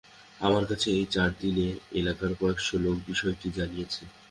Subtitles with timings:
[0.39, 1.67] আমার কাছে এই চার দিনে
[1.99, 4.01] এলাকার কয়েক শ লোক বিষয়টি জানিয়েছে।